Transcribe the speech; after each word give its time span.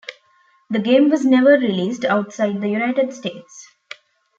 The 0.71 0.79
game 0.79 1.11
was 1.11 1.23
never 1.27 1.51
released 1.51 2.05
outside 2.05 2.59
the 2.59 2.69
United 2.69 3.13
States. 3.13 3.67